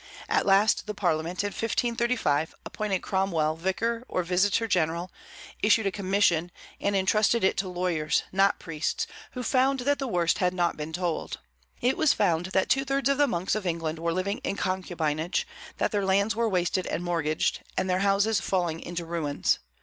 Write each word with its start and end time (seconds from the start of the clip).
At 0.27 0.47
last 0.47 0.87
the 0.87 0.95
Parliament, 0.95 1.43
in 1.43 1.49
1535, 1.49 2.55
appointed 2.65 3.03
Cromwell 3.03 3.55
vicar 3.55 4.03
or 4.07 4.23
visitor 4.23 4.67
general, 4.67 5.11
issued 5.61 5.85
a 5.85 5.91
commission, 5.91 6.51
and 6.79 6.95
intrusted 6.95 7.43
it 7.43 7.55
to 7.57 7.67
lawyers, 7.67 8.23
not 8.31 8.57
priests, 8.57 9.05
who 9.33 9.43
found 9.43 9.81
that 9.81 9.99
the 9.99 10.07
worst 10.07 10.39
had 10.39 10.55
not 10.55 10.75
been 10.75 10.91
told. 10.91 11.37
It 11.81 11.97
was 11.97 12.13
found 12.13 12.47
that 12.47 12.67
two 12.67 12.83
thirds 12.83 13.09
of 13.09 13.19
the 13.19 13.27
monks 13.27 13.53
of 13.53 13.67
England 13.67 13.99
were 13.99 14.11
living 14.11 14.39
in 14.39 14.55
concubinage; 14.55 15.45
that 15.77 15.91
their 15.91 16.03
lands 16.03 16.35
were 16.35 16.49
wasted 16.49 16.87
and 16.87 17.03
mortgaged, 17.03 17.61
and 17.77 17.87
their 17.87 17.99
houses 17.99 18.39
falling 18.41 18.79
into 18.79 19.05
ruins. 19.05 19.59